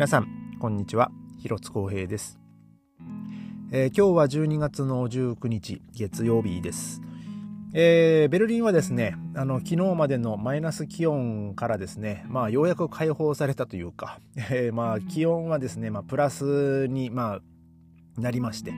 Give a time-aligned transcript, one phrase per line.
[0.00, 1.10] 皆さんこんにちは。
[1.40, 2.40] 広津光平です、
[3.70, 7.02] えー、今日は12月の19日月曜日です、
[7.74, 14.20] えー、ベルリンはですねあの昨日までのマイナス気温からですねまあようやく解放されたというか、
[14.50, 17.40] えー、まあ気温はですねまあプラスにまあ
[18.18, 18.72] なりまして、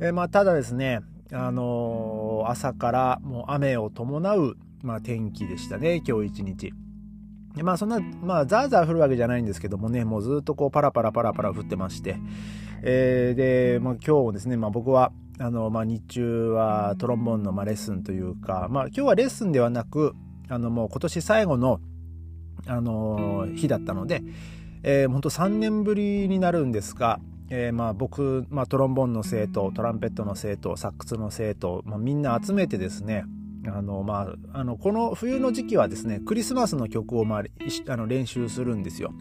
[0.00, 6.87] えー、まあただですねあの朝からもう雨を伴うまあ天気でしたね今日一日。
[7.62, 12.16] まあそんな、まあザーザー降るわけじゃないんですけどもね、もうずっとこうパラパラパラパラ降ってまして、
[12.82, 20.14] えー、で、まあ今日もですね、まあ僕は、あの、まあ日中はトロンボーンのまあレッスンというか、まあ今日はレッスンではなく、
[20.48, 21.80] あのもう今年最後の、
[22.66, 24.22] あの日だったので、
[24.82, 27.20] えー、本当3年ぶりになるんですが、
[27.50, 33.24] えー、まあ僕、まあ、トロンボーンの生徒トランペットの生徒サックスの生徒、まあ、みんな集めてですね
[33.66, 37.42] あの、まあ、あの、この冬の時期はですね、クリスマスの曲を、まあ、
[37.88, 39.12] あの練習するんですよ。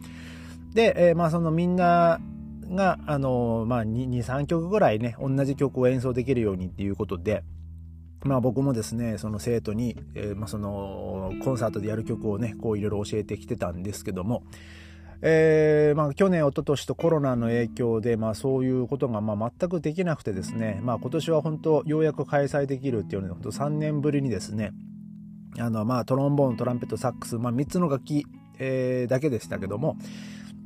[0.73, 2.19] で、えー、まあ、そのみんな
[2.69, 7.43] が、あの、まあ、2、3曲ぐらいね、同じ曲を演奏できるようにっていうことで、
[8.23, 14.43] まあ僕もですね、その生徒に、えー、まあそのコンサートでやる曲をね、こういろいろ教えてきてたんですけども、
[15.21, 24.73] えー、まあ、去年、一昨年とコロナの影響で、まあ、そういうことがまあ全くできなくてですね、まあ、今年は本当ようやく開催できるっていうので本当3年ぶりにですね
[25.57, 28.25] あの、まあ、トロンボーントランペットサックス、まあ、3つの楽器、
[28.59, 29.97] えー、だけでしたけども、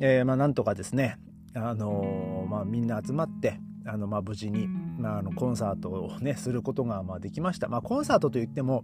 [0.01, 1.17] えー、まあ、なんとかですね、
[1.53, 7.67] あのまあ、みんな集まってあの、まあ、無事に、まあ、あのコンサートを、ね、することがまあできました。
[7.67, 8.83] まあ、コンサートといっても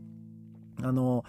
[0.84, 1.26] あの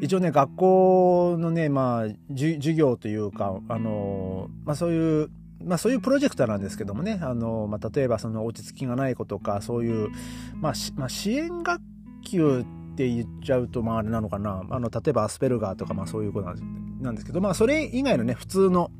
[0.00, 5.30] 一応ね学校のねまあ授業というかあの、まあ、そういう
[5.64, 10.08] まあそういうプロジェクトなんですけどもね、あの、まあ、例えばその落ち着きがない子とか、そういう、
[10.54, 11.82] まあ、まあ、支援学
[12.24, 16.54] 級って言っちゃうと、まああれなのかな、あの、例えばアスペルガーとか、まあそういうこと
[17.00, 18.90] なんですけど、まあそれ以外のね、普通の、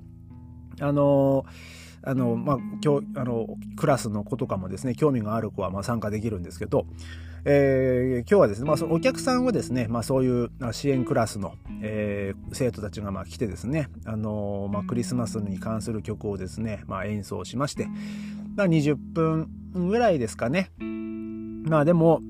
[0.80, 1.44] あの、
[2.02, 3.46] あの、まあ、今日、あの、
[3.76, 6.86] クラスの子とかもですね、興味がある子は、まあ参加できるんですけど、
[7.44, 17.88] えー、今日はですね、まあ、そのお客さんはですね、まあ、そういう支援クラスの、えー、生徒たちがまあ来てですね、あのー、まあ、クリスマスに関する曲をですね、まあ、演奏しまして、
[18.56, 20.70] まあ、20分ぐらいですかね。
[20.78, 22.20] まあでも、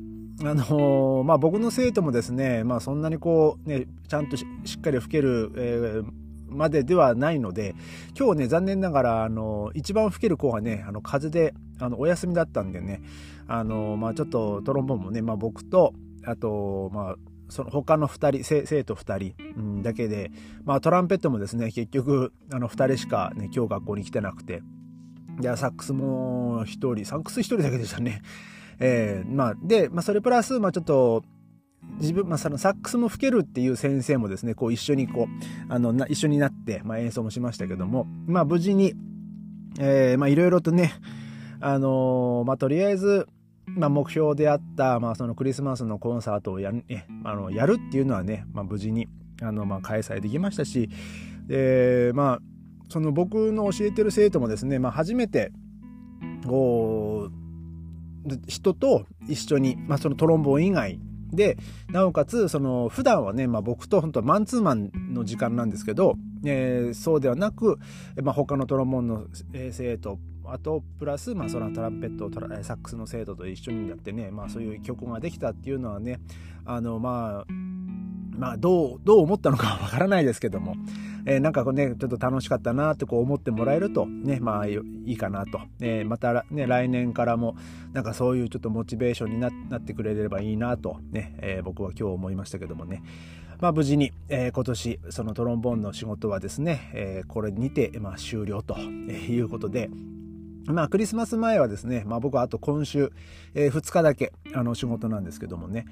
[0.42, 4.44] あのー、まあ僕の生徒もですね、まあそんなにこうね、ちゃんとし
[4.76, 6.04] っかり吹ける、えー、
[6.50, 7.74] までではないので、
[8.18, 13.02] 今日ね、残念ながら、あの、一番吹ける子がね、あの、風邪で、あの、お休みだったんでね、
[13.46, 15.94] あの、まあちょっとトロンボーンもね、まあ僕と、
[16.24, 17.16] あと、まあ、
[17.48, 20.30] その他の2人生徒2人、うん、だけで、
[20.64, 24.62] まあ、トランペットもですね結局あの2人しか、ね、今日学校に来てなくて
[25.40, 28.22] でサックスも1人サックス1人だけでしたね。
[28.82, 31.22] えー、まあ、で、まあ、それプラス、まあ、ちょっと
[31.98, 38.94] 自分、まあ、そのサックスも吹けるっていう先生もですねこう一緒にこうあのな一緒になって、まあ、演奏もしましたけども、まあ、無事に、
[39.78, 40.92] えー、まあいろいろとね
[41.60, 43.28] あのー、まあとりあえず
[43.76, 49.08] まあ、目標であった、まあ、そのクリスマスのコンサートをやえあのやるっていうのはね、まあ、無事に
[49.42, 50.90] あの、まあ、開催できましたし、
[51.46, 52.38] でまあ、
[52.88, 55.52] その僕の教えてる生徒もですね、まあ、初めて
[56.46, 57.40] こう
[58.46, 61.00] 人と一緒に、まあ、そのトロンボーン以外
[61.32, 61.56] で
[61.90, 67.78] なおかつその普段はね、まあ、僕と本当マンツーマンの時間なんですけど、えー、そうではなく、
[68.22, 69.26] まあ、他のトロンボーンの
[69.70, 72.30] 生徒あとプラス、まあ、そのトランペット
[72.62, 76.18] サックスの生徒と一緒になってね、まあ、そういう曲ができたっていうのはね
[76.64, 77.52] あのまあ
[78.40, 80.74] まあどうどう思ったのかわからないですけども、
[81.26, 87.56] えー、なんかねちょっと楽しかったなってこう思ってもらえるとねまあいいかなと、えー、またね来年からも
[87.92, 93.02] なんかそういうちょっとモチベーションになってくれればいいなとね、えー、僕は今日思いましたけどもね。
[93.60, 99.90] まあ無事に、えー、今年そのトロンボーンの仕事はですね、えー、これにて、まあ、終了ということで、
[100.66, 103.12] まあ、クリスマス前はですね、まあ、僕はあと今週、
[103.54, 105.86] えー、2日だけ、あの、仕事なんですけどもね。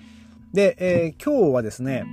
[0.53, 2.05] で、えー、今日はですね、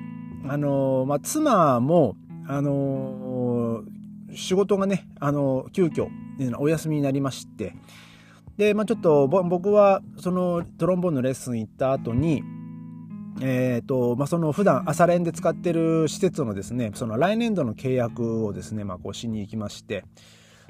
[0.47, 2.15] あのー、まあ、妻も、
[2.47, 6.09] あのー、仕事がね、あのー、急遽、
[6.59, 7.75] お休みになりまして、
[8.57, 12.41] で、まあ、ちょっと、僕は、その、トロンボーンのレッスン行った後に、
[13.41, 20.05] えっ、と、まあ、その普段朝練で使ってる施設のですね、その来年度の契約をですね、まあ、こうしに行きまして、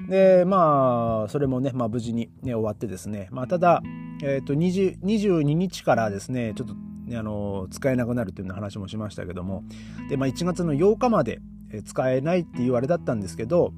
[0.08, 3.82] でまあそれもね、まあ、無事に、ね、終わってですね、まあ、ただ、
[4.22, 6.74] えーと、22日からですねちょっと、
[7.06, 9.64] ね、あの使えなくなるというような話もしましたけども。
[10.10, 11.40] で、まあ、1月の8日まで
[11.84, 13.72] 使えないっていうあれだったんですけど、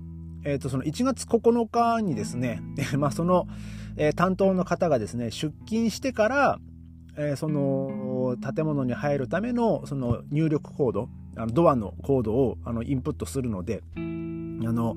[0.44, 2.61] えー、とその1月9日にですね、
[2.99, 3.46] まあ、その、
[4.14, 6.61] 担当の方がですね出勤してから、
[7.37, 14.96] その建物に入るためのその入力コードあのドアのコードをあのインプットするのであの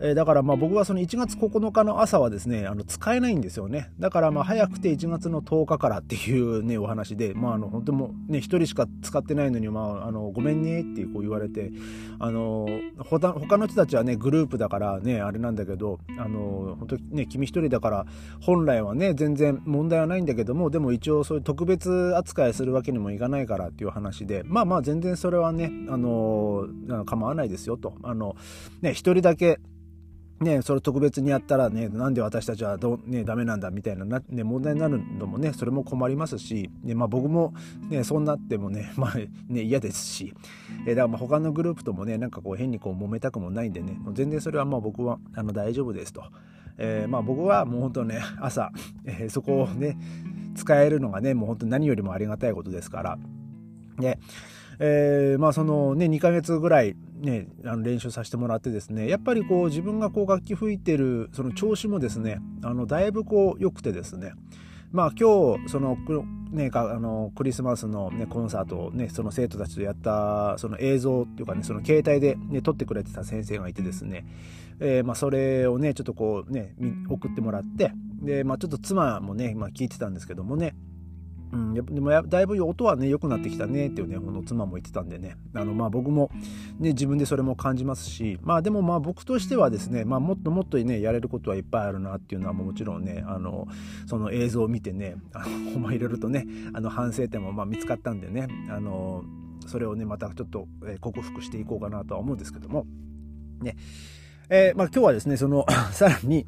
[0.00, 3.90] えー、だからまあ僕はその1月9日の朝はですね、あの使えないんですよね。
[3.98, 11.70] だからまあ早くて1月の10日からっていうね、お話で、まああの本当もね、1人しか使ってないのに、まああの、ごめんねってこう言われて、
[12.18, 12.66] あの、
[12.98, 18.06] 他他の人たちはね、グループだからね、あれなんだけど、あの、本当ね、君1人だから、
[18.40, 26.66] 本来はね、全然問題はないんだけども、でも一応そういう特別扱いするわけにもいかないからっていう話で、まあまあ全然それはね、あの、
[27.06, 27.94] 構わないですよと。
[28.02, 28.36] あの、
[28.82, 29.58] ね、1人だけ、
[30.40, 37.54] ね、それ特別にやったらね、なんで私たちはど、ね、ダメなんだみたいなな、ね、問題になるのもね、それも困りますし、ね、まあ僕も
[37.88, 39.14] ね、そうなってもね、 まあ
[39.48, 40.34] ね、嫌ですし、
[40.86, 46.22] えだからまあ他のグループともね、なんかこう変にこう揉めたくもないんでね、もう全然それはまあ僕はあの大丈夫ですと。
[46.78, 48.70] えー、まあ僕はもう本当ね、朝、
[49.06, 49.96] えー、そこをね、
[50.54, 53.18] 使えるのがね、もう本当何よりもありがたいことですから、
[53.98, 54.18] ね、
[54.78, 64.32] えー、まあそのね2ヶ月ぐらいねあの練習させてもらってですねやっぱりこう自分がこう楽器吹いてるその調子もですねあのだいぶこう良くてですね。
[64.92, 65.98] まあ今日その
[66.50, 74.24] ねあのクリスマスの、ね、コンサートをねその生徒たちとやったその映像っていうかねその携帯で、ね、撮ってくれてた先生がいてですね、
[74.80, 76.74] えー、まあそれをねちょっとこうね
[77.08, 77.92] 送ってもらって
[78.22, 80.74] でまあちょっと妻もね、まあ、聞いてたんですけどもね。
[81.52, 85.36] うん、でもだいぶ音はね良くなってきたねっていうねこの妻も言ってたんでね。
[85.54, 86.30] あのまあ僕も
[86.78, 93.68] ね自分でそれも感じますしまあでもまあ僕としてはですね、まあ、もっともっとねやれることはいっぱいあるなっていうのはもちろんねあの
[94.06, 99.24] その映像を見てねあの まいろいろとねあの反省点もまあ見つかったんでねあの
[99.66, 100.68] それをねまたちょっと、
[101.00, 102.86] 克服していこうかなとは思うんですけども。
[103.60, 103.76] ね。
[104.48, 106.46] えー、まあ、今日はですねその さらに、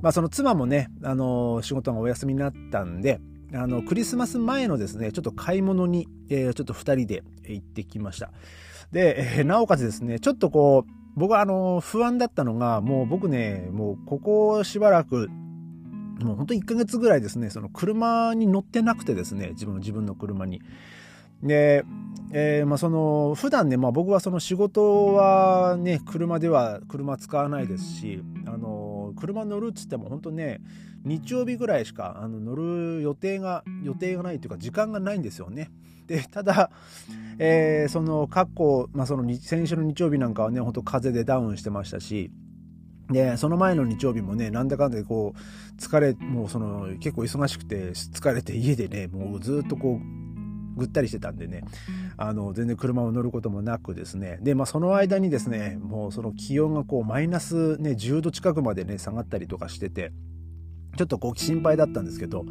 [0.00, 3.20] まあ、その妻もね、あの仕事がお休みになったんで、
[3.52, 8.30] あの、クリスマス前のですね、ちょっと買い物に、えー、ちょっと2人で行ってきました。
[8.92, 15.28] で、えー、なおかつですね、ちょっとこう、僕はあの、不安だったのが、もう僕ね、もうここしばらく、
[16.22, 20.62] もうほんと1ヶ月ぐらいですね、その車に乗ってなくてですね、自分の自分の車に。
[21.42, 21.84] で、
[22.32, 28.79] えー、まあその、普段ね、まあ僕はその仕事はね、車では車使わないですし、あの、
[29.20, 30.60] 車乗るっつっても本当ね、
[31.04, 35.70] 日曜日ぐらいしかあの乗る予定が予定がないというか時間がないんですよね。
[36.06, 36.70] でただ、
[37.38, 42.32] えー、その過去、まあ、その先週の日曜日なんかはね本当風でダウンしてましたし
[43.10, 50.19] でその前の日曜日もねなんだかんだでこう疲れもうその結構忙しくて疲れて家でねもうずっとこう
[50.80, 51.62] ぐったりしてたんでね
[52.16, 60.12] あの全然車を乗ることもなくですねでまあその間にですねもうその気温がこうマイナスね10度近くまでね下がったりとかしてて
[60.96, 62.44] ちょっとこう心配だったんですけど、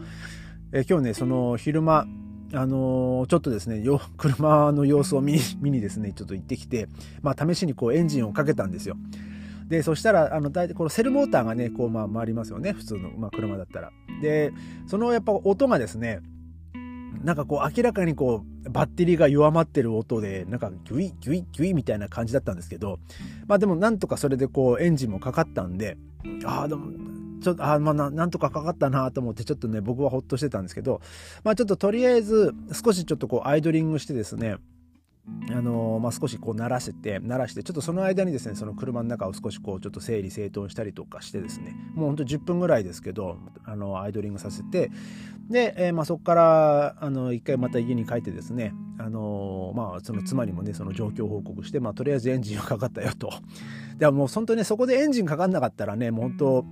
[0.71, 2.07] え今日ね、その昼間、
[2.53, 3.83] あのー、ちょっとですね、
[4.17, 6.87] 車の様子を見に見にですね、ちょっと行ってきて、
[7.21, 8.95] まあ試しにこうエンジンをかけたんですよ。
[9.67, 13.91] で、そしたら、あの、大体このセルモーターがね、こう、まあ回りますよね、普通の、まあ、車だったら。
[14.21, 14.51] で、
[14.87, 16.21] そのやっぱ音がですね、
[17.23, 22.99] なんかこう明らかにこうバッテリーが弱まってる音でなんかギュイギュイギュイみたいな感じだったんですけど
[23.47, 25.97] まあでもなんとかそれでこうエンジンもかかったんで
[26.45, 26.91] ああでも
[27.41, 31.01] ちょっと、あまあな、んとかかかったなと思って、ちょっとね、僕はほっとしてたんですけど、
[31.43, 34.57] まあちょっととりあえず、少しちょっとこう、アイドリングしてですね、
[35.51, 44.91] あのまあ、少しこう鳴らせて鳴らしてちょっとその間にですねその車の中を少しこうちょっと整理整頓したりとかしてですねもうほんと10分ぐらいですけどあのアイドリングさせて
[45.49, 53.31] で、えー、まあ、そこからあの一回また家に帰ってですねあのまあその妻にもねその状況報告して、まあ、とりあえずエンジンはかかったよと。
[53.97, 56.65] でももう本当ねそこでエンジンかかんなかったらねもう本当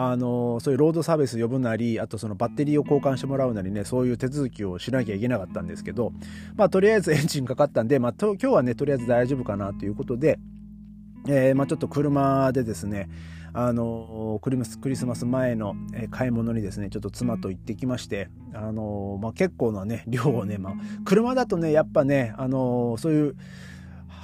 [0.00, 6.12] あのそういうロードサービス呼ぶなりあとそのバッテリーを交換してもらうなりねそういう手続きをしなきゃいけなかったんですけど
[6.54, 10.38] まあとりあえず エンジンかかったんで、まあ、と今日はねとりあえず大丈夫かなということで、
[11.26, 13.10] えー、まあ、ちょっと車でですね
[13.52, 15.74] あのクリクリスマス前の
[16.12, 20.74] 買い物にですねちょっと妻と行ってきましてあの、まあ、結構なね量をね、まあ、
[21.04, 23.36] 車だとねやっぱねあのそういう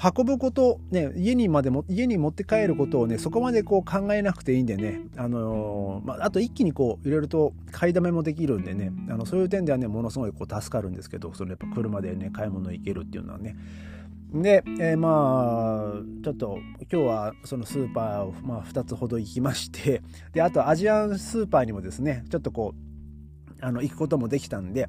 [0.02, 13.56] 運ぶこと、ね、家にまでも、家に持って帰ることをね、そこまでこう考えなくていいんでね、あのー、まあ、あと一気にこう、いろいろと買いだめもできるんでね、あの、そういう点ではね、ものすごいこう助かるんですけど、そのやっぱ車でね、買い物行けるっていうのはね。
[14.32, 16.58] で、えー、まあ、ちょっと
[16.90, 24.88] 今日はそのスーパーを、まあ、2つほど行きまして、で、あとアジアンスーパーにもですね、ちょっとこう、あの、行くこともできたんで、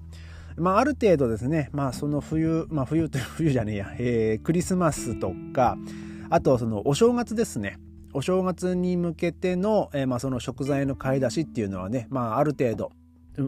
[0.58, 5.78] まあ、ある程度ですね、まあ、その冬、まあ、冬という 冬じゃねえや、えー、クリスマスとか、
[6.30, 7.80] あと、その、お正月ですね。
[8.14, 12.92] お正月に向けての、えー、まあ、その食材の買い出しっていうのはね、まあ、ある程度、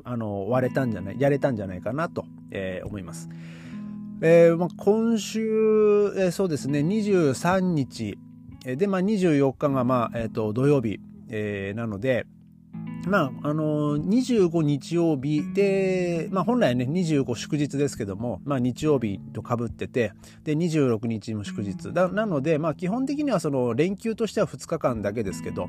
[0.03, 3.29] あの、割れたんじゃない、やれたんじゃないかなと、えー、思います。
[4.19, 5.41] えーまあ、今週、
[6.17, 8.17] えー、そうですね、23日。
[8.65, 10.99] で、まあ、24日が、まあ、えっ、ー、と、土曜日、
[11.29, 12.25] えー、なので、
[13.07, 21.93] まあ、あの、25日曜日で、まあ本来ね、25祝日ですけども、まあ日曜日と被ってて、で、26日も祝日。
[21.93, 25.67] だなので、まあ基本的にはその連休としては2日間だけですけど、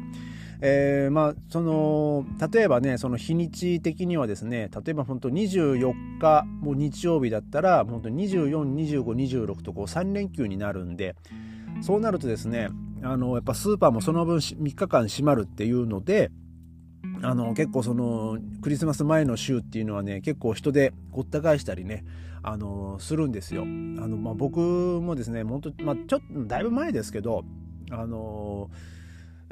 [0.61, 9.05] えー、まあ、その、例えばね、その日にち的にはですね、例えば本当24日、も日曜日だったら、本当24、25、
[9.55, 11.15] 26とこう3連休になるんで、
[11.81, 12.71] そうなるとですね、
[13.03, 16.31] あの、やっぱスーパーもその分3日間閉まるっていうので、
[17.23, 22.05] あの結構そのクリスマス前の週っていうのはね結構人でごった返したりね
[22.43, 23.63] あのするんですよ。
[23.63, 27.45] あのまあ、僕もですね本当、まあ、ちょっとだいぶ前ですけど
[27.91, 28.71] あの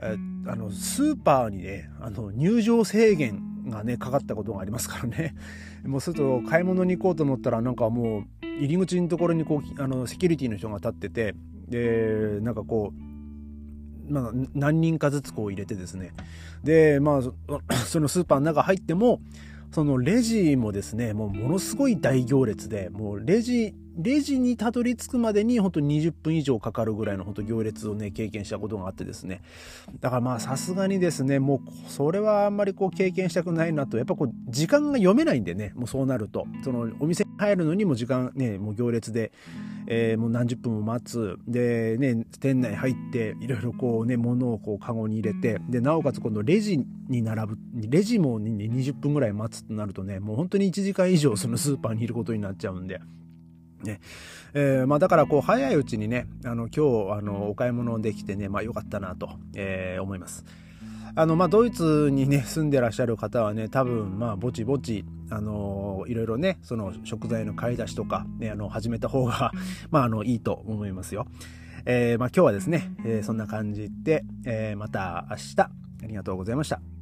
[0.02, 5.34] えあのスーパーにねあの入場制限がねかかったことがありますからね
[5.84, 11.34] もうすると買い物に行こうと思ったらなんかもう入り口のところにこうあのセキュリティの人が立ってて
[11.68, 13.15] でなんかこう
[14.08, 16.12] まあ、何人かずつこう入れてですね。
[16.64, 17.22] で、まあ、
[17.86, 19.20] そのスーパーの中入っても、
[19.72, 29.40] そのレジもですね、もうものすごい大行列で、もうレジレジにたどり着くまでに本当に20分以上かかるぐらいの本当行列をね、経験したことがあってですね。
[30.00, 36.46] だからまあさすがにですね、もうそれはあんまりこう経験したくないなと、やっぱこう時間が読めないんでね、もうそうなると。
[36.62, 39.32] そのお店に入るのにも時間ね、もう行列で、
[39.88, 41.36] えー、もう何十分も待つ。
[41.46, 46.78] で、ね、店内入って、いろいろこうね、物をこうカゴに入れて、で、なおかつ今度レジ
[47.08, 53.00] に並ぶ、レジも、ね、20分ぐらい待つとなるとね、もう本当に1時間以上そのスーパーにいることになっちゃうんで、
[53.84, 54.00] ね
[54.54, 60.44] えーまあ、だからこう早いうちにねあの今日あのお買い物できてね、まあ、よかったなと、えー、思います。
[61.14, 69.52] あのまあ、ドイツにね住んでらっしゃる方はね多分まあぼちぼちあのいろいろねその食材の買い出しとか、ね、あの始めた方が
[69.90, 71.26] まああのいいと思いますよ。
[71.88, 75.70] えーまあ、今日はですね、えー、そんな感じで、えー、また明日あ
[76.06, 76.95] りがとうございました。